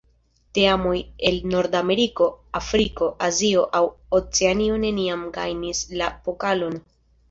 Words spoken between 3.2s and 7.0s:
Azio aŭ Oceanio neniam gajnis la pokalon.